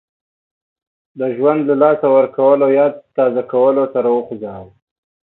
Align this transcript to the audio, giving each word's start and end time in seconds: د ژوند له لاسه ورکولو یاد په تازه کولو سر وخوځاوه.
د 1.19 1.21
ژوند 1.35 1.61
له 1.69 1.75
لاسه 1.83 2.07
ورکولو 2.17 2.65
یاد 2.79 2.93
په 3.01 3.07
تازه 3.17 3.41
کولو 3.51 3.83
سر 3.93 4.05
وخوځاوه. 4.11 4.71